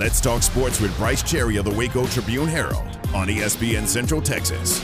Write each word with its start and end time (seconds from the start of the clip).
Let's 0.00 0.20
talk 0.20 0.42
sports 0.42 0.80
with 0.80 0.96
Brice 0.98 1.22
Cherry 1.22 1.56
of 1.56 1.64
the 1.64 1.70
Waco 1.70 2.04
Tribune 2.06 2.48
Herald 2.48 2.82
on 3.14 3.28
ESPN 3.28 3.86
Central 3.86 4.20
Texas. 4.20 4.82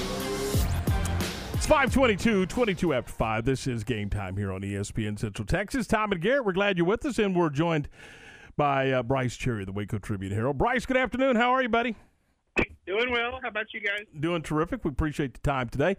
It's 1.53 1.67
522, 1.67 2.47
22 2.47 2.95
after 2.95 3.13
5. 3.13 3.45
This 3.45 3.67
is 3.67 3.83
game 3.83 4.09
time 4.09 4.37
here 4.37 4.53
on 4.53 4.61
ESPN 4.61 5.19
Central 5.19 5.45
Texas. 5.45 5.89
Tom 5.89 6.13
and 6.13 6.21
Garrett, 6.21 6.45
we're 6.45 6.53
glad 6.53 6.79
you're 6.79 6.87
with 6.87 7.05
us, 7.05 7.19
and 7.19 7.35
we're 7.35 7.51
joined 7.51 7.89
by 8.57 8.93
uh, 8.93 9.03
Brice 9.03 9.37
Cherry 9.37 9.63
of 9.63 9.67
the 9.67 9.73
Waco 9.73 9.99
Tribune 9.99 10.31
Herald. 10.31 10.59
Brice, 10.59 10.87
good 10.87 10.97
afternoon. 10.97 11.35
How 11.35 11.51
are 11.51 11.63
you, 11.63 11.69
buddy? 11.69 11.97
Doing 12.87 13.11
well. 13.11 13.41
How 13.43 13.49
about 13.49 13.75
you 13.75 13.81
guys? 13.81 14.07
Doing 14.21 14.43
terrific. 14.43 14.85
We 14.85 14.91
appreciate 14.91 15.35
the 15.35 15.41
time 15.41 15.69
today. 15.71 15.97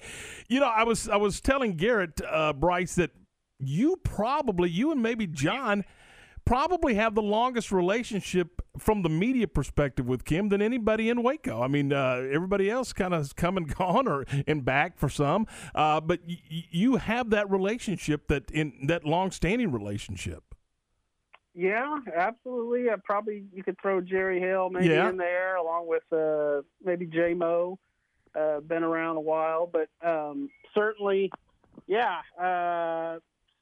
You 0.47 0.61
know, 0.61 0.67
I 0.67 0.83
was 0.83 1.09
I 1.09 1.17
was 1.17 1.41
telling 1.41 1.75
Garrett, 1.75 2.21
uh, 2.25 2.53
Brice, 2.53 2.95
that 2.95 3.11
you 3.59 3.97
probably, 4.05 4.69
you 4.69 4.89
and 4.93 5.03
maybe 5.03 5.27
John– 5.27 5.83
probably 6.45 6.95
have 6.95 7.15
the 7.15 7.21
longest 7.21 7.71
relationship 7.71 8.61
from 8.77 9.01
the 9.01 9.09
media 9.09 9.47
perspective 9.47 10.07
with 10.07 10.25
Kim 10.25 10.49
than 10.49 10.61
anybody 10.61 11.09
in 11.09 11.23
Waco. 11.23 11.61
I 11.61 11.67
mean, 11.67 11.93
uh, 11.93 12.27
everybody 12.31 12.69
else 12.69 12.93
kind 12.93 13.13
of 13.13 13.35
come 13.35 13.57
and 13.57 13.73
gone 13.75 14.07
or 14.07 14.25
and 14.47 14.63
back 14.63 14.97
for 14.97 15.09
some, 15.09 15.47
uh, 15.75 16.01
but 16.01 16.21
y- 16.27 16.41
you 16.49 16.97
have 16.97 17.29
that 17.31 17.49
relationship 17.49 18.27
that 18.27 18.49
in 18.51 18.73
that 18.87 19.05
long-standing 19.05 19.71
relationship. 19.71 20.43
Yeah, 21.53 21.97
absolutely. 22.15 22.89
I 22.89 22.95
probably 23.03 23.43
you 23.53 23.63
could 23.63 23.77
throw 23.81 23.99
Jerry 23.99 24.39
Hill 24.39 24.69
maybe 24.69 24.87
yeah. 24.87 25.09
in 25.09 25.17
there 25.17 25.57
along 25.57 25.87
with 25.87 26.03
uh, 26.11 26.61
maybe 26.83 27.05
J 27.05 27.33
Mo. 27.33 27.77
Uh, 28.33 28.61
been 28.61 28.83
around 28.83 29.17
a 29.17 29.21
while, 29.21 29.67
but 29.67 29.89
um, 30.07 30.49
certainly, 30.73 31.29
yeah. 31.87 32.19
Uh, 32.41 33.19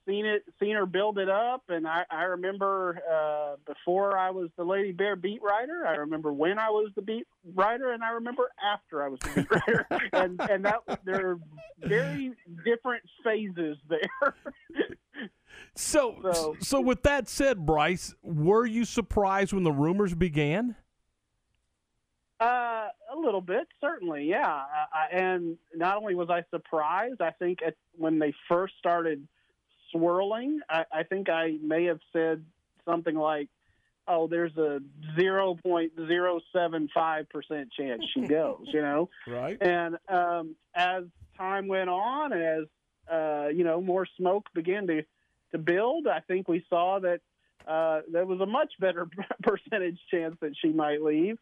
seen 0.10 0.26
it, 0.26 0.44
seen 0.60 0.76
her 0.76 0.86
build 0.86 1.20
it 1.20 1.30
up, 1.30 1.64
and 1.70 1.88
I, 1.88 2.04
I 2.10 2.24
remember 2.24 3.00
uh, 3.10 3.56
before 3.66 4.18
I 4.18 4.32
was 4.32 4.50
the 4.58 4.64
Lady 4.64 4.92
Bear 4.92 5.16
beat 5.16 5.42
writer. 5.42 5.86
I 5.86 5.98
remember 5.98 6.34
when 6.34 6.58
I 6.58 6.70
was 6.70 6.90
the 6.96 7.02
beat 7.02 7.28
writer, 7.54 7.92
and 7.92 8.04
I 8.04 8.12
remember 8.12 8.50
after 8.64 9.04
I 9.04 9.10
was 9.10 9.20
the 9.20 9.30
beat 9.42 9.52
writer, 9.52 9.88
and 10.14 10.42
and 10.50 10.66
that 10.66 10.82
there 11.06 11.32
are 11.32 11.40
very 11.80 12.34
different 12.66 13.04
phases 13.24 13.78
there. 13.88 14.36
so, 15.76 16.18
so, 16.34 16.56
so 16.60 16.82
with 16.82 17.04
that 17.04 17.30
said, 17.30 17.66
Brice, 17.66 18.16
were 18.24 18.66
you 18.66 18.86
surprised 18.86 19.54
when 19.54 19.64
the 19.64 19.72
rumors 19.72 20.16
began? 20.16 20.76
Uh, 22.40 22.88
a 23.14 23.18
little 23.18 23.42
bit, 23.42 23.68
certainly, 23.82 24.24
yeah. 24.24 24.64
I, 24.94 25.14
and 25.14 25.58
not 25.76 25.98
only 25.98 26.16
was 26.16 26.30
I 26.30 26.46
surprised, 26.50 27.22
I 27.22 27.32
think 27.32 27.60
at, 27.66 27.76
when 27.98 28.18
they 28.18 28.34
first 28.48 28.76
started 28.80 29.28
swirling. 29.92 30.60
I, 30.70 30.86
I 30.92 31.04
think 31.04 31.30
I 31.30 31.58
may 31.62 31.86
have 31.86 32.00
said 32.14 32.44
something 32.86 33.16
like, 33.16 33.50
"Oh, 34.08 34.28
there's 34.28 34.56
a 34.58 34.80
zero 35.20 35.56
point 35.56 35.94
zero 36.08 36.40
seven 36.54 36.90
five 36.94 37.30
percent 37.30 37.70
chance 37.72 38.04
she 38.14 38.22
goes," 38.28 38.66
you 38.74 38.82
know. 38.82 39.10
Right. 39.28 39.58
And 39.62 39.98
um, 40.08 40.56
as 40.76 41.04
time 41.38 41.68
went 41.68 41.90
on, 41.90 42.34
as 42.34 42.66
uh, 43.12 43.48
you 43.48 43.64
know, 43.64 43.82
more 43.82 44.08
smoke 44.18 44.48
began 44.54 44.88
to 44.88 45.04
to 45.52 45.58
build, 45.58 46.08
I 46.08 46.20
think 46.20 46.48
we 46.48 46.64
saw 46.70 47.00
that 47.00 47.22
uh, 47.68 48.02
there 48.12 48.26
was 48.26 48.40
a 48.40 48.46
much 48.46 48.72
better 48.80 49.08
percentage 49.44 50.00
chance 50.12 50.36
that 50.42 50.52
she 50.62 50.70
might 50.70 51.02
leave. 51.02 51.38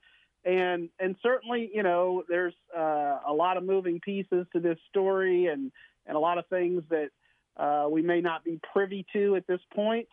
And 0.45 0.89
and 0.99 1.15
certainly, 1.21 1.69
you 1.73 1.83
know, 1.83 2.23
there's 2.29 2.53
uh, 2.75 3.19
a 3.27 3.33
lot 3.33 3.57
of 3.57 3.63
moving 3.63 3.99
pieces 3.99 4.45
to 4.53 4.59
this 4.59 4.77
story, 4.89 5.47
and 5.47 5.71
and 6.05 6.15
a 6.15 6.19
lot 6.19 6.37
of 6.37 6.47
things 6.47 6.83
that 6.89 7.09
uh, 7.57 7.87
we 7.89 8.01
may 8.01 8.21
not 8.21 8.43
be 8.43 8.59
privy 8.73 9.05
to 9.13 9.35
at 9.35 9.47
this 9.47 9.59
point 9.73 10.07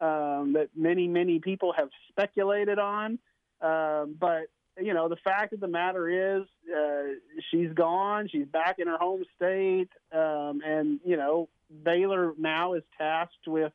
um, 0.00 0.54
that 0.54 0.68
many, 0.74 1.06
many 1.08 1.38
people 1.38 1.72
have 1.76 1.88
speculated 2.08 2.78
on. 2.78 3.18
Um, 3.60 4.16
but, 4.18 4.46
you 4.80 4.94
know, 4.94 5.08
the 5.08 5.16
fact 5.16 5.52
of 5.52 5.60
the 5.60 5.68
matter 5.68 6.38
is 6.38 6.44
uh, 6.74 7.14
she's 7.50 7.72
gone. 7.72 8.28
She's 8.30 8.46
back 8.46 8.78
in 8.78 8.86
her 8.88 8.98
home 8.98 9.24
state. 9.36 9.88
Um, 10.12 10.60
and, 10.64 11.00
you 11.04 11.16
know, 11.16 11.48
Baylor 11.84 12.32
now 12.38 12.74
is 12.74 12.82
tasked 12.98 13.46
with, 13.46 13.72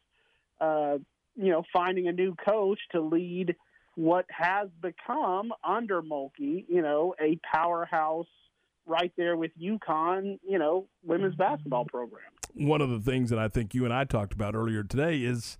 uh, 0.59 0.97
you 1.35 1.51
know, 1.51 1.63
finding 1.71 2.07
a 2.07 2.11
new 2.11 2.35
coach 2.35 2.79
to 2.91 3.01
lead 3.01 3.55
what 3.95 4.25
has 4.29 4.69
become 4.81 5.53
under 5.63 6.01
Mulkey, 6.01 6.65
you 6.67 6.81
know, 6.81 7.13
a 7.19 7.39
powerhouse 7.53 8.27
right 8.85 9.11
there 9.17 9.35
with 9.35 9.51
UConn, 9.61 10.39
you 10.47 10.57
know, 10.57 10.87
women's 11.03 11.35
basketball 11.35 11.85
program 11.85 12.21
one 12.53 12.81
of 12.81 12.89
the 12.89 12.99
things 12.99 13.29
that 13.29 13.39
I 13.39 13.47
think 13.47 13.73
you 13.73 13.85
and 13.85 13.93
I 13.93 14.03
talked 14.03 14.33
about 14.33 14.55
earlier 14.55 14.83
today 14.83 15.19
is 15.19 15.57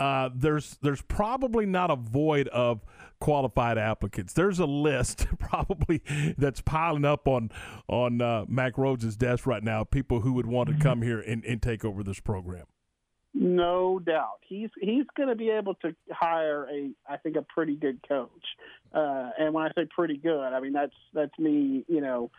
uh, 0.00 0.30
there's 0.34 0.78
there's 0.82 1.02
probably 1.02 1.66
not 1.66 1.90
a 1.90 1.96
void 1.96 2.48
of 2.48 2.84
qualified 3.20 3.76
applicants. 3.76 4.32
There's 4.32 4.58
a 4.58 4.66
list 4.66 5.26
probably 5.38 6.02
that's 6.38 6.62
piling 6.62 7.04
up 7.04 7.28
on 7.28 7.50
on 7.86 8.20
uh, 8.22 8.46
Mack 8.48 8.74
Rhoades' 8.74 9.16
desk 9.16 9.46
right 9.46 9.62
now. 9.62 9.84
People 9.84 10.20
who 10.20 10.32
would 10.32 10.46
want 10.46 10.70
to 10.70 10.76
come 10.76 11.02
here 11.02 11.20
and, 11.20 11.44
and 11.44 11.60
take 11.62 11.84
over 11.84 12.02
this 12.02 12.18
program. 12.18 12.64
No 13.32 14.00
doubt, 14.00 14.40
he's 14.40 14.70
he's 14.80 15.04
going 15.16 15.28
to 15.28 15.36
be 15.36 15.50
able 15.50 15.74
to 15.76 15.94
hire 16.10 16.66
a 16.68 16.90
I 17.08 17.18
think 17.18 17.36
a 17.36 17.42
pretty 17.42 17.76
good 17.76 18.00
coach. 18.08 18.30
Uh, 18.92 19.30
and 19.38 19.54
when 19.54 19.64
I 19.64 19.70
say 19.76 19.86
pretty 19.94 20.16
good, 20.16 20.52
I 20.52 20.58
mean 20.60 20.72
that's 20.72 20.96
that's 21.14 21.38
me, 21.38 21.84
you 21.86 22.00
know, 22.00 22.30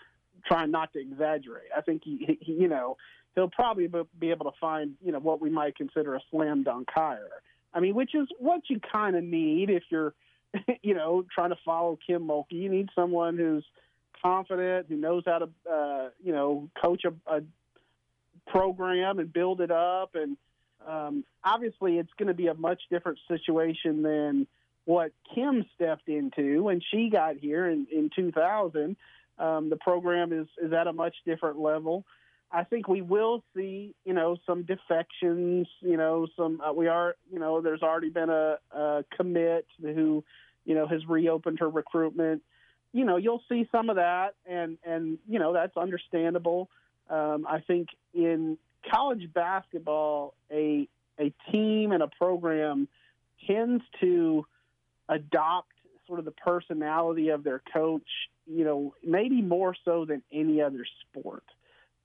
trying 0.45 0.71
not 0.71 0.91
to 0.93 0.99
exaggerate. 0.99 1.69
I 1.75 1.81
think 1.81 2.01
he, 2.03 2.39
he 2.41 2.53
you 2.53 2.67
know 2.67 2.97
he'll 3.35 3.49
probably 3.49 3.87
be 4.19 4.31
able 4.31 4.45
to 4.45 4.57
find, 4.59 4.95
you 5.03 5.11
know, 5.11 5.19
what 5.19 5.41
we 5.41 5.49
might 5.49 5.75
consider 5.75 6.15
a 6.15 6.19
slam 6.29 6.63
dunk 6.63 6.89
hire. 6.91 7.29
I 7.73 7.79
mean, 7.79 7.95
which 7.95 8.13
is 8.13 8.27
what 8.39 8.61
you 8.69 8.79
kind 8.91 9.15
of 9.15 9.23
need 9.23 9.69
if 9.69 9.83
you're, 9.89 10.13
you 10.81 10.93
know, 10.93 11.25
trying 11.33 11.51
to 11.51 11.57
follow 11.63 11.97
Kim 12.05 12.27
Mulkey. 12.27 12.53
You 12.53 12.69
need 12.69 12.89
someone 12.93 13.37
who's 13.37 13.65
confident, 14.21 14.87
who 14.89 14.97
knows 14.97 15.23
how 15.25 15.39
to, 15.39 15.49
uh, 15.71 16.09
you 16.23 16.33
know, 16.33 16.69
coach 16.81 17.03
a, 17.05 17.33
a 17.33 17.41
program 18.47 19.19
and 19.19 19.31
build 19.31 19.61
it 19.61 19.71
up. 19.71 20.15
And 20.15 20.37
um, 20.85 21.23
obviously, 21.43 21.97
it's 21.97 22.11
going 22.17 22.27
to 22.27 22.33
be 22.33 22.47
a 22.47 22.53
much 22.53 22.81
different 22.89 23.19
situation 23.27 24.03
than 24.03 24.47
what 24.85 25.11
Kim 25.33 25.65
stepped 25.75 26.09
into 26.09 26.63
when 26.63 26.81
she 26.91 27.09
got 27.09 27.37
here 27.37 27.69
in, 27.69 27.87
in 27.91 28.09
2000. 28.15 28.95
Um, 29.37 29.69
the 29.69 29.77
program 29.77 30.33
is, 30.33 30.47
is 30.61 30.73
at 30.73 30.87
a 30.87 30.93
much 30.93 31.15
different 31.25 31.59
level. 31.59 32.03
I 32.53 32.63
think 32.63 32.87
we 32.87 33.01
will 33.01 33.43
see, 33.55 33.95
you 34.03 34.13
know, 34.13 34.37
some 34.45 34.63
defections. 34.63 35.67
You 35.79 35.97
know, 35.97 36.27
some 36.35 36.59
uh, 36.61 36.73
we 36.73 36.87
are, 36.87 37.15
you 37.31 37.39
know, 37.39 37.61
there's 37.61 37.81
already 37.81 38.09
been 38.09 38.29
a, 38.29 38.57
a 38.71 39.05
commit 39.15 39.65
who, 39.81 40.23
you 40.65 40.75
know, 40.75 40.87
has 40.87 41.05
reopened 41.07 41.59
her 41.59 41.69
recruitment. 41.69 42.41
You 42.93 43.05
know, 43.05 43.15
you'll 43.15 43.43
see 43.47 43.67
some 43.71 43.89
of 43.89 43.95
that, 43.95 44.35
and 44.45 44.77
and 44.83 45.17
you 45.27 45.39
know 45.39 45.53
that's 45.53 45.77
understandable. 45.77 46.69
Um, 47.09 47.45
I 47.49 47.59
think 47.59 47.87
in 48.13 48.57
college 48.89 49.29
basketball, 49.33 50.33
a 50.51 50.89
a 51.19 51.33
team 51.51 51.93
and 51.93 52.03
a 52.03 52.07
program 52.07 52.89
tends 53.47 53.83
to 54.01 54.45
adopt 55.07 55.71
sort 56.05 56.19
of 56.19 56.25
the 56.25 56.31
personality 56.31 57.29
of 57.29 57.45
their 57.45 57.61
coach. 57.73 58.09
You 58.45 58.65
know, 58.65 58.93
maybe 59.01 59.41
more 59.41 59.73
so 59.85 60.03
than 60.03 60.21
any 60.33 60.61
other 60.61 60.85
sport 61.07 61.43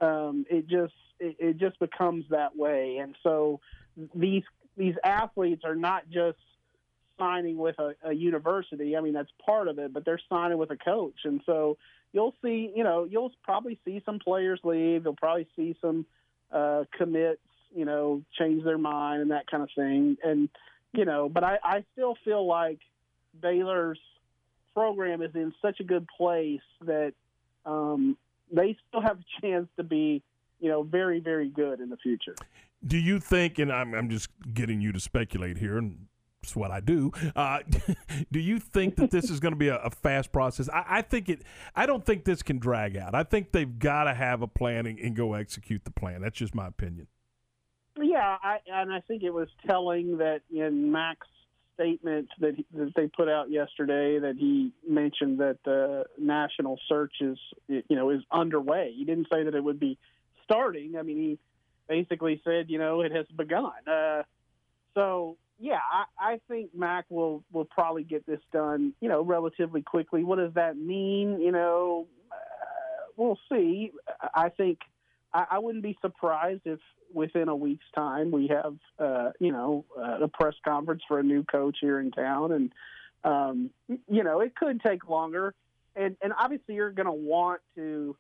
um, 0.01 0.45
it 0.51 0.67
just 0.69 0.95
it, 1.19 1.37
it 1.39 1.57
just 1.59 1.79
becomes 1.79 2.25
that 2.31 2.57
way. 2.57 2.99
And 2.99 3.15
so 3.23 3.61
these 4.15 4.43
these 4.77 4.95
athletes 5.05 5.63
are 5.65 5.77
not 5.77 6.09
just 6.11 6.39
signing 7.19 7.57
with 7.57 7.79
a, 7.79 7.95
a 8.05 8.13
university. 8.13 8.97
I 8.97 9.01
mean, 9.01 9.15
that's 9.15 9.31
part 9.45 9.69
of 9.69 9.79
it, 9.79 9.93
but 9.93 10.05
they're 10.05 10.21
signing 10.29 10.59
with 10.59 10.71
a 10.71 10.77
coach. 10.77 11.21
And 11.25 11.41
so 11.47 11.79
you'll 12.13 12.35
see, 12.43 12.71
you 12.75 12.85
know, 12.85 13.05
you'll 13.05 13.33
probably 13.43 13.79
see 13.85 14.03
some 14.05 14.19
players 14.19 14.61
leave. 14.65 15.05
You'll 15.05 15.17
probably 15.17 15.49
see 15.57 15.77
some 15.81 16.05
uh, 16.53 16.85
commits, 16.97 17.41
you 17.75 17.85
know, 17.85 18.23
change 18.39 18.65
their 18.65 18.79
mind 18.79 19.23
and 19.23 19.31
that 19.31 19.51
kind 19.51 19.63
of 19.63 19.71
thing. 19.75 20.19
And, 20.23 20.49
you 20.93 21.05
know, 21.05 21.29
but 21.29 21.43
I, 21.43 21.59
I 21.63 21.85
still 21.93 22.17
feel 22.25 22.47
like 22.47 22.81
Baylor's 23.41 24.01
program 24.75 25.23
is 25.23 25.35
in 25.35 25.55
such 25.63 25.81
a 25.81 25.85
good 25.85 26.07
place 26.17 26.61
that 26.83 27.15
um, 27.65 28.17
they 28.51 28.77
still 28.89 29.01
have 29.01 29.19
a 29.19 29.41
chance 29.41 29.69
to 29.77 29.85
be, 29.85 30.23
you 30.61 30.69
know, 30.69 30.83
very, 30.83 31.21
very 31.21 31.49
good 31.49 31.81
in 31.81 31.91
the 31.91 31.97
future. 31.97 32.35
Do 32.87 32.99
you 32.99 33.21
think, 33.21 33.59
and 33.59 33.73
I'm, 33.73 33.95
I'm 33.95 34.11
just 34.11 34.29
getting 34.53 34.81
you 34.81 34.93
to 34.93 35.01
speculate 35.01 35.59
here, 35.59 35.79
and 35.79 36.07
it's 36.47 36.55
what 36.55 36.71
I 36.71 36.81
do. 36.81 37.11
Uh, 37.35 37.61
do 38.31 38.39
you 38.39 38.61
think 38.61 38.97
that 38.97 39.11
this 39.11 39.31
is 39.31 39.41
going 39.41 39.53
to 39.53 39.59
be 39.59 39.69
a, 39.69 39.79
a 39.79 39.91
fast 39.91 40.31
process? 40.31 40.69
I, 40.69 40.85
I, 40.89 41.03
think 41.03 41.29
it. 41.29 41.43
I 41.75 41.87
don't 41.87 42.05
think 42.05 42.25
this 42.25 42.43
can 42.43 42.59
drag 42.59 42.97
out. 42.97 43.15
I 43.15 43.25
think 43.25 43.51
they've 43.51 43.79
got 43.79 44.05
to 44.05 44.15
have 44.15 44.43
a 44.43 44.47
plan 44.47 44.87
and, 44.87 44.99
and, 44.99 45.17
go 45.17 45.35
execute 45.35 45.85
the 45.85 45.91
plan. 45.91 46.23
That's 46.23 46.37
just 46.37 46.55
my 46.55 46.69
opinion. 46.69 47.09
Yeah, 48.01 48.37
I, 48.43 48.59
and 48.73 48.93
I 48.93 49.01
think 49.01 49.23
it 49.23 49.33
was 49.33 49.49
telling 49.67 50.19
that 50.19 50.43
in 50.55 50.93
Mack's 50.93 51.27
statement 51.77 52.29
that, 52.41 52.57
he, 52.57 52.67
that 52.75 52.93
they 52.97 53.07
put 53.07 53.29
out 53.29 53.51
yesterday 53.51 54.19
that 54.19 54.37
he 54.37 54.73
mentioned 54.89 55.39
that 55.39 55.59
the 55.65 56.05
national 56.19 56.79
search 56.89 57.15
is 57.21 57.39
you 57.69 57.85
know 57.91 58.11
is 58.11 58.23
underway. 58.33 58.93
He 58.97 59.05
didn't 59.05 59.29
say 59.33 59.45
that 59.45 59.55
it 59.55 59.63
would 59.63 59.79
be 59.79 59.99
starting. 60.45 60.97
I 60.99 61.03
mean, 61.03 61.17
he 61.17 61.39
basically 61.89 62.41
said 62.45 62.67
you 62.69 62.79
know 62.79 63.03
it 63.03 63.13
has 63.13 63.27
begun. 63.37 63.73
Uh, 63.87 64.23
so 64.95 65.37
yeah, 65.59 65.79
I, 65.91 66.33
I 66.33 66.41
think 66.49 66.71
Mack 66.75 67.07
will 67.09 67.43
will 67.53 67.65
probably 67.65 68.03
get 68.03 68.27
this 68.27 68.41
done, 68.53 68.93
you 69.01 69.09
know, 69.09 69.23
relatively 69.23 69.83
quickly. 69.83 70.25
What 70.25 70.39
does 70.39 70.55
that 70.55 70.77
mean? 70.77 71.41
You 71.41 71.53
know, 71.53 72.07
uh, 72.31 72.35
we'll 73.17 73.39
see. 73.51 73.93
I 74.35 74.49
think 74.51 74.81
I, 75.37 75.47
I 75.53 75.59
wouldn't 75.59 75.85
be 75.85 75.99
surprised 76.01 76.63
if 76.65 76.81
within 77.13 77.49
a 77.49 77.57
week's 77.57 77.85
time 77.95 78.31
we 78.31 78.49
have, 78.49 78.77
uh, 78.99 79.31
you 79.39 79.53
know, 79.53 79.85
uh, 79.97 80.25
a 80.25 80.29
press 80.29 80.55
conference 80.65 81.03
for 81.07 81.19
a 81.19 81.23
new 81.23 81.45
coach 81.45 81.77
here 81.81 82.01
in 82.01 82.11
town, 82.11 82.53
and 82.53 82.73
um, 83.23 83.71
you 84.09 84.25
know, 84.25 84.41
it 84.41 84.55
could 84.57 84.81
take 84.81 85.09
longer. 85.09 85.55
And 85.95 86.17
and 86.23 86.33
obviously, 86.39 86.77
you're 86.77 86.91
going 86.91 87.07
to 87.07 87.13
want 87.13 87.61
to, 87.75 88.17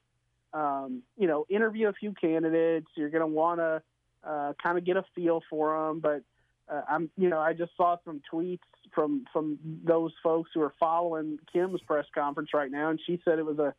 um, 0.52 1.02
you 1.16 1.26
know, 1.26 1.46
interview 1.48 1.88
a 1.88 1.94
few 1.94 2.12
candidates. 2.12 2.88
You're 2.94 3.10
going 3.10 3.22
to 3.22 3.26
want 3.26 3.60
to 3.60 3.82
uh, 4.22 4.52
kind 4.62 4.76
of 4.76 4.84
get 4.84 4.98
a 4.98 5.04
feel 5.14 5.42
for 5.48 5.88
them, 5.88 6.00
but 6.00 6.22
uh, 6.68 6.82
I'm, 6.88 7.10
you 7.16 7.30
know, 7.30 7.38
I 7.38 7.54
just 7.54 7.72
saw 7.78 7.96
some 8.04 8.20
tweets 8.30 8.60
from 8.94 9.24
from 9.32 9.58
those 9.84 10.12
folks 10.22 10.50
who 10.52 10.60
are 10.60 10.74
following 10.78 11.38
Kim's 11.50 11.80
press 11.80 12.06
conference 12.14 12.50
right 12.52 12.70
now, 12.70 12.90
and 12.90 13.00
she 13.06 13.20
said 13.24 13.38
it 13.38 13.46
was 13.46 13.58
a 13.58 13.74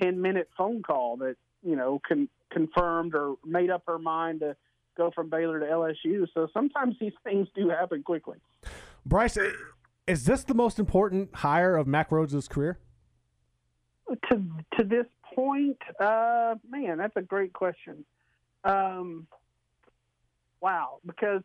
10 0.00 0.20
minute 0.20 0.48
phone 0.56 0.82
call 0.82 1.18
that 1.18 1.36
you 1.62 1.76
know 1.76 2.00
con- 2.06 2.28
confirmed 2.50 3.14
or 3.14 3.36
made 3.44 3.70
up 3.70 3.82
her 3.86 3.98
mind 3.98 4.40
to 4.40 4.56
go 4.96 5.10
from 5.14 5.30
Baylor 5.30 5.60
to 5.60 5.66
LSU. 5.66 6.26
So 6.34 6.48
sometimes 6.52 6.96
these 7.00 7.12
things 7.24 7.48
do 7.54 7.68
happen 7.68 8.02
quickly. 8.02 8.38
Brice, 9.06 9.38
is 10.06 10.24
this 10.24 10.44
the 10.44 10.54
most 10.54 10.78
important 10.78 11.34
hire 11.34 11.76
of 11.76 11.86
Mack 11.86 12.10
Rhoades' 12.10 12.48
career? 12.48 12.78
To 14.28 14.42
to 14.78 14.84
this 14.84 15.06
point, 15.34 15.78
uh, 16.00 16.56
man, 16.68 16.98
that's 16.98 17.16
a 17.16 17.22
great 17.22 17.52
question. 17.52 18.04
Um, 18.64 19.26
wow, 20.60 20.98
because 21.06 21.42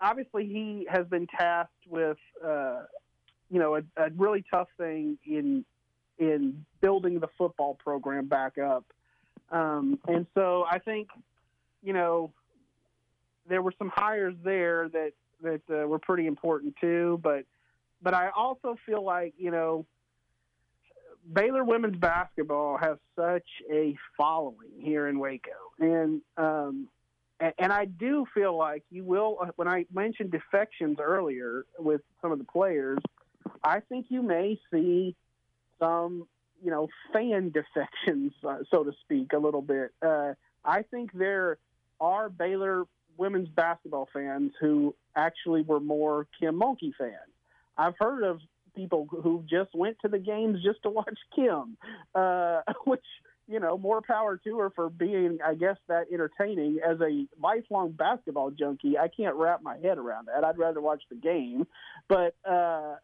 obviously 0.00 0.46
he 0.46 0.86
has 0.90 1.06
been 1.06 1.26
tasked 1.26 1.72
with 1.88 2.18
uh, 2.44 2.82
you 3.50 3.58
know 3.58 3.76
a, 3.76 3.82
a, 3.96 4.10
really 4.16 4.44
tough 4.52 4.68
thing 4.76 5.18
in 5.24 5.64
in 6.18 6.64
building 6.80 7.20
the 7.20 7.28
football 7.38 7.74
program 7.74 8.26
back 8.26 8.58
up, 8.58 8.84
um, 9.50 9.98
and 10.06 10.26
so 10.34 10.64
I 10.70 10.78
think 10.78 11.08
you 11.82 11.92
know 11.92 12.32
there 13.48 13.62
were 13.62 13.74
some 13.78 13.90
hires 13.94 14.34
there 14.44 14.88
that 14.88 15.12
that 15.42 15.62
uh, 15.70 15.86
were 15.86 15.98
pretty 15.98 16.26
important 16.26 16.74
too, 16.80 17.20
but 17.22 17.44
but 18.02 18.14
I 18.14 18.30
also 18.36 18.76
feel 18.86 19.04
like 19.04 19.34
you 19.38 19.50
know. 19.50 19.86
Baylor 21.30 21.62
women's 21.62 21.98
basketball 21.98 22.78
has 22.78 22.96
such 23.14 23.44
a 23.70 23.94
following 24.16 24.70
here 24.78 25.08
in 25.08 25.18
Waco, 25.18 25.50
and 25.78 26.22
um, 26.38 26.88
and, 27.40 27.72
I 27.72 27.84
do 27.84 28.26
feel 28.34 28.56
like 28.56 28.82
you 28.90 29.04
will. 29.04 29.38
Uh, 29.40 29.46
when 29.56 29.68
I 29.68 29.86
mentioned 29.92 30.32
defections 30.32 30.98
earlier 31.00 31.66
with 31.78 32.00
some 32.20 32.32
of 32.32 32.38
the 32.38 32.44
players, 32.44 32.98
I 33.62 33.80
think 33.80 34.06
you 34.08 34.22
may 34.22 34.58
see 34.72 35.14
some, 35.78 36.26
you 36.62 36.70
know, 36.70 36.88
fan 37.12 37.50
defections, 37.54 38.32
uh, 38.46 38.58
so 38.70 38.84
to 38.84 38.92
speak, 39.02 39.32
a 39.32 39.38
little 39.38 39.62
bit. 39.62 39.92
Uh, 40.02 40.34
I 40.64 40.82
think 40.82 41.12
there 41.12 41.58
are 42.00 42.28
Baylor 42.28 42.84
women's 43.16 43.48
basketball 43.48 44.08
fans 44.12 44.52
who 44.60 44.94
actually 45.16 45.62
were 45.62 45.80
more 45.80 46.26
Kim 46.38 46.58
Mulkey 46.60 46.92
fans. 46.96 47.32
I've 47.76 47.94
heard 47.98 48.22
of 48.22 48.40
people 48.74 49.08
who 49.10 49.44
just 49.48 49.74
went 49.74 49.96
to 50.02 50.08
the 50.08 50.18
games 50.18 50.62
just 50.62 50.82
to 50.84 50.90
watch 50.90 51.18
Kim, 51.34 51.76
uh, 52.14 52.60
which 52.84 53.04
you 53.48 53.58
know, 53.58 53.78
more 53.78 54.02
power 54.02 54.36
to 54.44 54.58
her 54.58 54.70
for 54.70 54.90
being, 54.90 55.38
I 55.44 55.54
guess, 55.54 55.76
that 55.88 56.08
entertaining. 56.12 56.80
As 56.86 57.00
a 57.00 57.26
lifelong 57.42 57.92
basketball 57.92 58.50
junkie, 58.50 58.98
I 58.98 59.08
can't 59.08 59.34
wrap 59.36 59.62
my 59.62 59.78
head 59.78 59.96
around 59.96 60.28
that. 60.28 60.44
I'd 60.44 60.58
rather 60.58 60.82
watch 60.82 61.02
the 61.08 61.16
game. 61.16 61.66
But, 62.08 62.36
uh, 62.44 62.96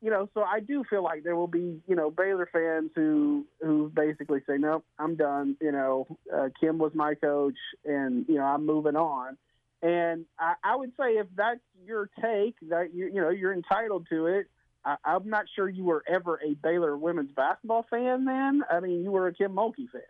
you 0.00 0.10
know, 0.10 0.28
so 0.32 0.42
I 0.42 0.60
do 0.60 0.84
feel 0.88 1.02
like 1.02 1.24
there 1.24 1.34
will 1.34 1.48
be, 1.48 1.80
you 1.88 1.96
know, 1.96 2.10
Baylor 2.10 2.48
fans 2.52 2.90
who 2.94 3.44
who 3.60 3.90
basically 3.94 4.40
say, 4.46 4.56
"Nope, 4.56 4.84
I'm 4.98 5.16
done." 5.16 5.56
You 5.60 5.72
know, 5.72 6.06
uh, 6.32 6.48
Kim 6.60 6.78
was 6.78 6.92
my 6.94 7.14
coach, 7.14 7.58
and 7.84 8.24
you 8.28 8.36
know, 8.36 8.44
I'm 8.44 8.64
moving 8.64 8.96
on. 8.96 9.36
And 9.82 10.24
I, 10.38 10.54
I 10.62 10.76
would 10.76 10.90
say 10.98 11.14
if 11.18 11.26
that's 11.36 11.60
your 11.84 12.10
take, 12.20 12.54
that 12.68 12.94
you 12.94 13.06
you 13.06 13.20
know 13.20 13.30
you're 13.30 13.52
entitled 13.52 14.06
to 14.10 14.26
it. 14.26 14.46
I, 14.84 14.96
I'm 15.04 15.28
not 15.28 15.46
sure 15.56 15.68
you 15.68 15.84
were 15.84 16.04
ever 16.06 16.40
a 16.44 16.54
Baylor 16.54 16.96
women's 16.96 17.32
basketball 17.32 17.84
fan. 17.90 18.24
Then, 18.24 18.62
I 18.70 18.78
mean, 18.80 19.02
you 19.02 19.10
were 19.10 19.26
a 19.26 19.34
Kim 19.34 19.52
Mulkey 19.52 19.88
fan. 19.90 20.02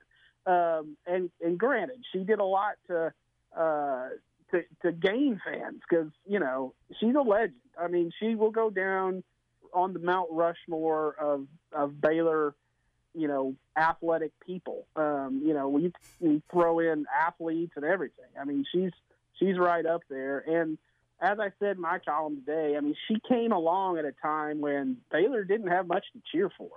Um, 0.46 0.96
and 1.06 1.30
and 1.40 1.58
granted, 1.58 2.04
she 2.12 2.24
did 2.24 2.40
a 2.40 2.44
lot 2.44 2.74
to 2.88 3.12
uh, 3.56 4.08
to, 4.50 4.62
to 4.82 4.92
gain 4.92 5.40
fans 5.44 5.80
because 5.88 6.10
you 6.26 6.40
know 6.40 6.74
she's 7.00 7.14
a 7.14 7.22
legend. 7.22 7.54
I 7.80 7.88
mean, 7.88 8.12
she 8.20 8.34
will 8.34 8.50
go 8.50 8.68
down 8.68 9.22
on 9.72 9.92
the 9.92 9.98
Mount 9.98 10.28
Rushmore 10.30 11.14
of 11.18 11.46
of 11.72 12.00
Baylor, 12.00 12.54
you 13.14 13.28
know, 13.28 13.54
athletic 13.76 14.32
people. 14.44 14.86
Um, 14.96 15.42
you 15.44 15.54
know, 15.54 15.68
we, 15.68 15.92
we 16.20 16.42
throw 16.50 16.78
in 16.78 17.06
athletes 17.26 17.72
and 17.76 17.84
everything, 17.84 18.26
I 18.40 18.44
mean, 18.44 18.64
she's 18.72 18.92
she's 19.38 19.58
right 19.58 19.84
up 19.84 20.02
there. 20.08 20.38
And 20.38 20.78
as 21.20 21.38
I 21.40 21.50
said 21.58 21.76
in 21.76 21.82
my 21.82 21.98
column 21.98 22.36
today, 22.36 22.76
I 22.76 22.80
mean, 22.80 22.94
she 23.08 23.16
came 23.28 23.52
along 23.52 23.98
at 23.98 24.04
a 24.04 24.12
time 24.12 24.60
when 24.60 24.98
Baylor 25.10 25.44
didn't 25.44 25.68
have 25.68 25.86
much 25.86 26.04
to 26.12 26.22
cheer 26.30 26.50
for, 26.56 26.70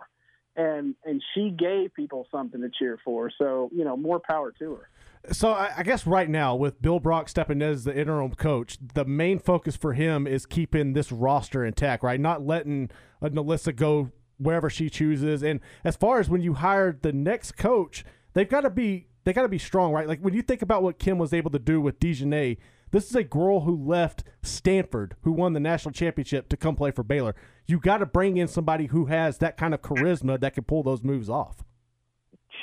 and 0.55 0.95
and 1.05 1.21
she 1.33 1.49
gave 1.49 1.93
people 1.93 2.27
something 2.31 2.61
to 2.61 2.69
cheer 2.69 2.99
for. 3.03 3.31
So 3.37 3.69
you 3.73 3.83
know, 3.83 3.95
more 3.95 4.19
power 4.19 4.51
to 4.59 4.75
her. 4.75 4.89
So 5.31 5.53
I 5.53 5.83
guess 5.83 6.07
right 6.07 6.29
now, 6.29 6.55
with 6.55 6.81
Bill 6.81 6.99
Brock 6.99 7.29
stepping 7.29 7.61
in 7.61 7.69
as 7.69 7.83
the 7.83 7.95
interim 7.95 8.33
coach, 8.33 8.77
the 8.95 9.05
main 9.05 9.37
focus 9.37 9.75
for 9.75 9.93
him 9.93 10.25
is 10.25 10.47
keeping 10.47 10.93
this 10.93 11.11
roster 11.11 11.63
intact, 11.63 12.03
right? 12.03 12.19
Not 12.19 12.45
letting 12.45 12.89
uh, 13.21 13.29
NaLyssa 13.29 13.75
go 13.75 14.11
wherever 14.37 14.69
she 14.69 14.89
chooses. 14.89 15.43
And 15.43 15.59
as 15.83 15.95
far 15.95 16.19
as 16.19 16.27
when 16.27 16.41
you 16.41 16.55
hire 16.55 16.97
the 16.99 17.13
next 17.13 17.51
coach, 17.51 18.03
they've 18.33 18.49
got 18.49 18.61
to 18.61 18.71
be 18.71 19.07
they 19.23 19.33
got 19.33 19.43
to 19.43 19.47
be 19.47 19.59
strong, 19.59 19.93
right? 19.93 20.07
Like 20.07 20.21
when 20.21 20.33
you 20.33 20.41
think 20.41 20.63
about 20.63 20.81
what 20.81 20.97
Kim 20.97 21.19
was 21.19 21.33
able 21.33 21.51
to 21.51 21.59
do 21.59 21.79
with 21.79 21.99
DiJonai 21.99 22.57
this 22.91 23.09
is 23.09 23.15
a 23.15 23.23
girl 23.23 23.61
who 23.61 23.75
left 23.75 24.23
Stanford, 24.43 25.15
who 25.21 25.31
won 25.31 25.53
the 25.53 25.59
national 25.59 25.93
championship, 25.93 26.49
to 26.49 26.57
come 26.57 26.75
play 26.75 26.91
for 26.91 27.03
Baylor. 27.03 27.35
You 27.65 27.79
got 27.79 27.97
to 27.97 28.05
bring 28.05 28.37
in 28.37 28.47
somebody 28.47 28.87
who 28.87 29.05
has 29.05 29.37
that 29.37 29.57
kind 29.57 29.73
of 29.73 29.81
charisma 29.81 30.39
that 30.41 30.53
can 30.53 30.65
pull 30.65 30.83
those 30.83 31.01
moves 31.01 31.29
off. 31.29 31.63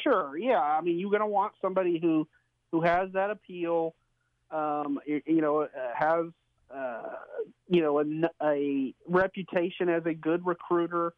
Sure, 0.03 0.37
yeah. 0.37 0.61
I 0.61 0.83
mean, 0.83 0.99
you're 0.99 1.11
going 1.11 1.21
to 1.21 1.27
want 1.27 1.55
somebody 1.63 1.99
who 2.01 2.29
who 2.73 2.82
has 2.82 3.12
that 3.12 3.31
appeal. 3.31 3.94
Um, 4.50 4.99
you, 5.06 5.20
you 5.26 5.41
know, 5.41 5.62
uh, 5.62 5.69
has 5.94 6.26
uh, 6.75 7.17
you 7.69 7.82
know 7.82 8.00
a, 8.00 8.05
a, 8.43 8.94
reputation 9.06 9.88
as 9.88 10.05
a 10.06 10.15
good 10.15 10.47
recruiter. 10.47 11.12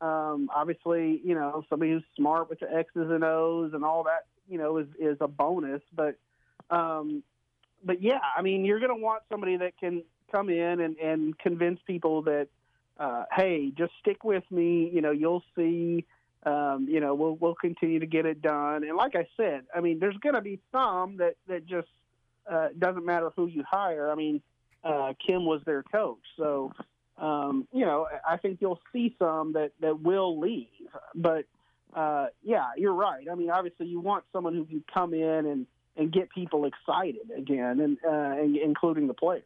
Um, 0.00 0.48
obviously, 0.54 1.20
you 1.24 1.34
know 1.34 1.64
somebody 1.68 1.92
who's 1.92 2.04
smart 2.16 2.48
with 2.48 2.60
the 2.60 2.72
X's 2.72 3.10
and 3.10 3.24
O's 3.24 3.72
and 3.74 3.84
all 3.84 4.04
that. 4.04 4.26
You 4.48 4.58
know, 4.58 4.78
is 4.78 4.88
is 4.98 5.18
a 5.20 5.28
bonus, 5.28 5.82
but 5.94 6.16
um, 6.70 7.22
but 7.84 8.02
yeah, 8.02 8.20
I 8.36 8.42
mean, 8.42 8.64
you're 8.64 8.80
going 8.80 8.94
to 8.94 9.02
want 9.02 9.22
somebody 9.30 9.56
that 9.58 9.78
can 9.78 10.02
come 10.30 10.48
in 10.48 10.80
and, 10.80 10.96
and 10.98 11.38
convince 11.38 11.80
people 11.86 12.22
that, 12.22 12.48
uh, 12.98 13.24
hey, 13.34 13.72
just 13.76 13.92
stick 14.00 14.24
with 14.24 14.44
me. 14.50 14.90
You 14.92 15.00
know, 15.00 15.10
you'll 15.10 15.42
see. 15.56 16.04
Um, 16.44 16.86
you 16.88 17.00
know, 17.00 17.14
we'll 17.14 17.36
we'll 17.36 17.54
continue 17.54 17.98
to 17.98 18.06
get 18.06 18.24
it 18.24 18.40
done. 18.40 18.84
And 18.84 18.96
like 18.96 19.14
I 19.14 19.26
said, 19.36 19.64
I 19.74 19.80
mean, 19.80 19.98
there's 19.98 20.16
going 20.18 20.34
to 20.34 20.40
be 20.40 20.58
some 20.72 21.18
that 21.18 21.36
that 21.48 21.66
just 21.66 21.88
uh, 22.50 22.68
doesn't 22.78 23.04
matter 23.04 23.30
who 23.36 23.46
you 23.46 23.62
hire. 23.70 24.10
I 24.10 24.14
mean, 24.14 24.40
uh, 24.82 25.12
Kim 25.24 25.44
was 25.44 25.60
their 25.66 25.82
coach, 25.82 26.22
so 26.38 26.72
um, 27.18 27.68
you 27.72 27.84
know, 27.84 28.08
I 28.28 28.38
think 28.38 28.58
you'll 28.60 28.80
see 28.92 29.14
some 29.18 29.52
that 29.52 29.72
that 29.80 30.00
will 30.00 30.40
leave. 30.40 30.68
But 31.14 31.44
uh, 31.94 32.28
yeah, 32.42 32.68
you're 32.76 32.94
right. 32.94 33.26
I 33.30 33.34
mean, 33.34 33.50
obviously, 33.50 33.86
you 33.86 34.00
want 34.00 34.24
someone 34.32 34.54
who 34.54 34.64
can 34.64 34.82
come 34.92 35.12
in 35.12 35.46
and 35.46 35.66
and 35.96 36.12
get 36.12 36.30
people 36.30 36.64
excited 36.64 37.30
again, 37.36 37.80
and, 37.80 37.98
uh, 38.08 38.62
including 38.64 39.06
the 39.06 39.12
players. 39.12 39.44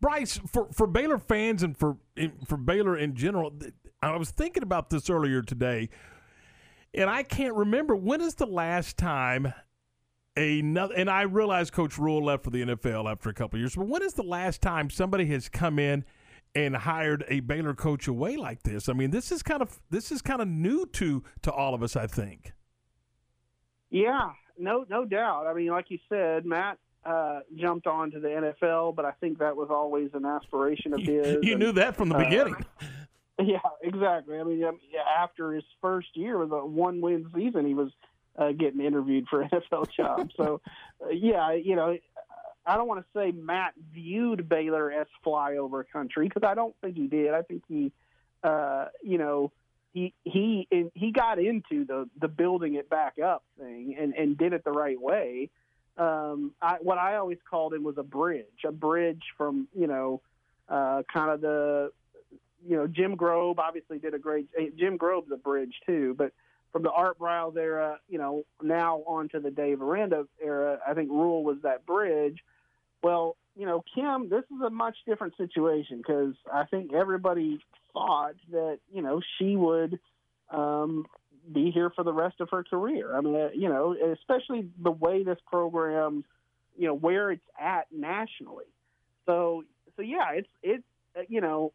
Brice, 0.00 0.38
for, 0.50 0.68
for 0.72 0.86
Baylor 0.86 1.18
fans 1.18 1.62
and 1.62 1.76
for 1.76 1.96
for 2.46 2.56
Baylor 2.56 2.96
in 2.96 3.14
general, 3.14 3.52
I 4.12 4.16
was 4.16 4.30
thinking 4.30 4.62
about 4.62 4.90
this 4.90 5.08
earlier 5.08 5.42
today, 5.42 5.88
and 6.92 7.08
I 7.08 7.22
can't 7.22 7.54
remember 7.54 7.96
when 7.96 8.20
is 8.20 8.34
the 8.34 8.46
last 8.46 8.96
time 8.96 9.52
another. 10.36 10.94
And 10.94 11.08
I 11.08 11.22
realize 11.22 11.70
Coach 11.70 11.98
Rhule 11.98 12.24
left 12.24 12.44
for 12.44 12.50
the 12.50 12.62
NFL 12.62 13.10
after 13.10 13.30
a 13.30 13.34
couple 13.34 13.58
years, 13.58 13.74
but 13.74 13.86
when 13.86 14.02
is 14.02 14.14
the 14.14 14.22
last 14.22 14.62
time 14.62 14.90
somebody 14.90 15.26
has 15.26 15.48
come 15.48 15.78
in? 15.78 16.04
and 16.56 16.76
hired 16.76 17.24
a 17.28 17.40
Baylor 17.40 17.74
coach 17.74 18.06
away 18.06 18.36
like 18.36 18.62
this. 18.62 18.88
I 18.88 18.92
mean, 18.92 19.10
this 19.10 19.32
is 19.32 19.42
kind 19.42 19.60
of 19.60 19.80
this 19.90 20.12
is 20.12 20.22
kind 20.22 20.40
of 20.40 20.46
new 20.46 20.86
to 20.92 21.24
to 21.42 21.50
all 21.50 21.74
of 21.74 21.82
us, 21.82 21.96
I 21.96 22.06
think. 22.06 22.52
Yeah, 23.90 24.30
no, 24.58 24.84
no 24.88 25.04
doubt. 25.04 25.46
I 25.46 25.54
mean, 25.54 25.68
like 25.68 25.86
you 25.88 25.98
said, 26.08 26.46
Matt 26.46 26.78
uh, 27.04 27.40
jumped 27.56 27.86
on 27.86 28.10
to 28.12 28.20
the 28.20 28.28
NFL, 28.28 28.94
but 28.94 29.04
I 29.04 29.12
think 29.20 29.38
that 29.38 29.56
was 29.56 29.68
always 29.70 30.10
an 30.14 30.24
aspiration 30.24 30.94
of 30.94 31.00
his. 31.02 31.38
you 31.42 31.52
and, 31.52 31.60
knew 31.60 31.72
that 31.72 31.96
from 31.96 32.08
the 32.08 32.16
uh, 32.16 32.24
beginning. 32.24 32.56
Yeah, 33.44 33.58
exactly. 33.82 34.38
I 34.38 34.44
mean, 34.44 34.64
after 35.18 35.52
his 35.52 35.64
first 35.80 36.08
year 36.14 36.38
with 36.38 36.52
a 36.52 36.64
one-win 36.64 37.30
season, 37.34 37.66
he 37.66 37.74
was 37.74 37.90
uh, 38.38 38.52
getting 38.52 38.80
interviewed 38.80 39.26
for 39.28 39.44
NFL 39.52 39.90
job. 39.90 40.30
so, 40.36 40.60
uh, 41.04 41.10
yeah, 41.10 41.52
you 41.52 41.74
know, 41.74 41.96
I 42.66 42.76
don't 42.76 42.88
want 42.88 43.04
to 43.04 43.18
say 43.18 43.32
Matt 43.32 43.74
viewed 43.92 44.48
Baylor 44.48 44.90
as 44.90 45.06
flyover 45.24 45.84
country 45.92 46.28
because 46.28 46.48
I 46.48 46.54
don't 46.54 46.74
think 46.80 46.96
he 46.96 47.06
did. 47.06 47.34
I 47.34 47.42
think 47.42 47.64
he, 47.68 47.92
uh, 48.42 48.86
you 49.02 49.18
know, 49.18 49.52
he 49.92 50.12
he 50.24 50.66
he 50.94 51.12
got 51.12 51.38
into 51.38 51.84
the 51.84 52.08
the 52.20 52.28
building 52.28 52.74
it 52.74 52.88
back 52.88 53.18
up 53.18 53.44
thing 53.58 53.96
and 53.98 54.14
and 54.14 54.36
did 54.36 54.52
it 54.52 54.64
the 54.64 54.72
right 54.72 55.00
way. 55.00 55.50
Um, 55.96 56.52
I, 56.60 56.76
what 56.80 56.98
I 56.98 57.16
always 57.16 57.38
called 57.48 57.74
him 57.74 57.84
was 57.84 57.96
a 57.98 58.02
bridge, 58.02 58.64
a 58.66 58.72
bridge 58.72 59.22
from 59.36 59.68
you 59.74 59.86
know, 59.86 60.20
uh, 60.68 61.02
kind 61.12 61.30
of 61.30 61.40
the, 61.40 61.92
you 62.66 62.76
know, 62.76 62.86
Jim 62.86 63.16
Grobe 63.16 63.58
obviously 63.58 63.98
did 63.98 64.14
a 64.14 64.18
great. 64.18 64.48
Jim 64.76 64.96
Grobe's 64.96 65.30
a 65.32 65.36
bridge 65.36 65.74
too, 65.86 66.14
but 66.16 66.32
from 66.72 66.82
the 66.82 66.90
Art 66.90 67.18
Briles 67.18 67.56
era, 67.56 67.98
you 68.08 68.18
know, 68.18 68.44
now 68.62 68.98
onto 69.06 69.40
the 69.40 69.50
Dave 69.50 69.80
Aranda 69.80 70.26
era, 70.42 70.78
I 70.86 70.94
think 70.94 71.10
Rhule 71.10 71.44
was 71.44 71.58
that 71.62 71.86
bridge. 71.86 72.40
Well, 73.02 73.36
you 73.54 73.66
know, 73.66 73.84
Kim, 73.94 74.28
this 74.28 74.44
is 74.44 74.60
a 74.66 74.70
much 74.70 74.96
different 75.06 75.36
situation 75.36 75.98
because 75.98 76.34
I 76.52 76.64
think 76.64 76.92
everybody 76.92 77.60
thought 77.92 78.34
that 78.50 78.78
you 78.92 79.02
know 79.02 79.20
she 79.38 79.56
would 79.56 80.00
um, 80.50 81.06
be 81.52 81.70
here 81.70 81.90
for 81.90 82.02
the 82.02 82.12
rest 82.12 82.40
of 82.40 82.50
her 82.50 82.64
career. 82.64 83.16
I 83.16 83.20
mean, 83.20 83.36
uh, 83.36 83.48
you 83.54 83.68
know, 83.68 83.94
especially 84.12 84.68
the 84.82 84.90
way 84.90 85.22
this 85.22 85.38
program, 85.46 86.24
you 86.76 86.88
know, 86.88 86.94
where 86.94 87.30
it's 87.30 87.44
at 87.60 87.86
nationally. 87.92 88.64
So, 89.26 89.64
so 89.96 90.02
yeah, 90.02 90.32
it's 90.32 90.48
it's 90.62 90.84
uh, 91.16 91.22
you 91.28 91.40
know, 91.40 91.72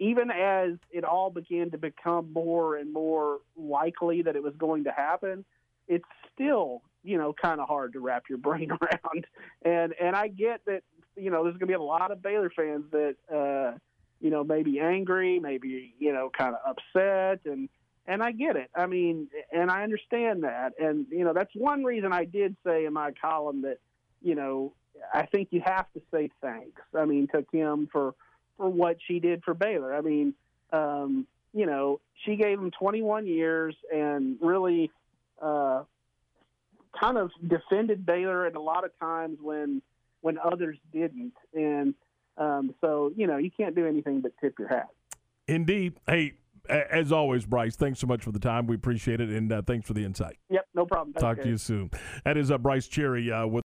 even 0.00 0.30
as 0.30 0.72
it 0.90 1.04
all 1.04 1.30
began 1.30 1.70
to 1.70 1.78
become 1.78 2.32
more 2.32 2.76
and 2.76 2.92
more 2.92 3.38
likely 3.54 4.22
that 4.22 4.34
it 4.34 4.42
was 4.42 4.54
going 4.56 4.84
to 4.84 4.90
happen, 4.90 5.44
it's 5.86 6.04
still 6.34 6.82
you 7.04 7.18
know 7.18 7.32
kind 7.32 7.60
of 7.60 7.68
hard 7.68 7.92
to 7.92 8.00
wrap 8.00 8.24
your 8.28 8.38
brain 8.48 8.70
around. 8.72 9.26
And 9.62 9.94
and 10.00 10.16
I 10.16 10.28
get 10.28 10.62
that 10.66 10.82
you 11.16 11.30
know 11.30 11.44
there's 11.44 11.54
going 11.54 11.60
to 11.60 11.66
be 11.66 11.74
a 11.74 11.82
lot 11.82 12.10
of 12.10 12.22
Baylor 12.22 12.50
fans 12.50 12.84
that 12.90 13.16
uh, 13.32 13.76
you 14.20 14.30
know 14.30 14.42
maybe 14.42 14.80
angry, 14.80 15.38
maybe 15.38 15.94
you 15.98 16.12
know 16.12 16.30
kind 16.36 16.56
of 16.56 16.76
upset, 16.76 17.40
and 17.44 17.68
and 18.06 18.22
I 18.22 18.32
get 18.32 18.56
it. 18.56 18.70
I 18.74 18.86
mean, 18.86 19.28
and 19.52 19.70
I 19.70 19.82
understand 19.82 20.44
that, 20.44 20.72
and 20.80 21.06
you 21.10 21.24
know 21.24 21.34
that's 21.34 21.54
one 21.54 21.84
reason 21.84 22.12
I 22.12 22.24
did 22.24 22.56
say 22.66 22.86
in 22.86 22.94
my 22.94 23.12
column 23.20 23.62
that 23.62 23.78
you 24.22 24.34
know 24.34 24.72
I 25.12 25.26
think 25.26 25.48
you 25.50 25.60
have 25.64 25.92
to 25.92 26.00
say 26.10 26.30
thanks. 26.40 26.80
I 26.98 27.04
mean 27.04 27.28
to 27.34 27.44
Kim 27.52 27.86
for 27.92 28.14
for 28.60 28.68
what 28.68 28.98
she 29.08 29.20
did 29.20 29.42
for 29.42 29.54
Baylor. 29.54 29.94
I 29.94 30.02
mean, 30.02 30.34
um, 30.70 31.26
you 31.54 31.64
know, 31.64 31.98
she 32.26 32.36
gave 32.36 32.58
him 32.58 32.70
21 32.78 33.26
years 33.26 33.74
and 33.90 34.36
really 34.42 34.90
uh, 35.40 35.84
kind 37.00 37.16
of 37.16 37.30
defended 37.48 38.04
Baylor 38.04 38.44
at 38.44 38.56
a 38.56 38.60
lot 38.60 38.84
of 38.84 38.90
times 39.00 39.38
when 39.40 39.80
when 40.20 40.36
others 40.36 40.76
didn't, 40.92 41.32
and 41.54 41.94
um, 42.36 42.74
so 42.82 43.10
you 43.16 43.26
know 43.26 43.38
you 43.38 43.50
can't 43.50 43.74
do 43.74 43.86
anything 43.86 44.20
but 44.20 44.32
tip 44.42 44.58
your 44.58 44.68
hat. 44.68 44.88
Indeed. 45.48 45.94
Hey, 46.06 46.34
as 46.68 47.10
always, 47.10 47.46
Brice, 47.46 47.76
thanks 47.76 47.98
so 47.98 48.06
much 48.06 48.22
for 48.22 48.30
the 48.30 48.38
time. 48.38 48.66
We 48.66 48.76
appreciate 48.76 49.22
it, 49.22 49.30
and 49.30 49.50
uh, 49.50 49.62
thanks 49.62 49.86
for 49.86 49.94
the 49.94 50.04
insight. 50.04 50.36
Yep, 50.50 50.66
no 50.74 50.84
problem. 50.84 51.14
Talk 51.14 51.40
to 51.40 51.48
you 51.48 51.56
soon. 51.56 51.90
That 52.24 52.36
is 52.36 52.50
uh, 52.50 52.58
Brice 52.58 52.86
Cherry 52.86 53.32
uh, 53.32 53.46
with. 53.46 53.58